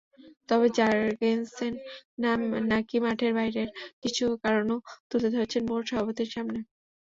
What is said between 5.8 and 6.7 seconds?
সভাপতির সামনে।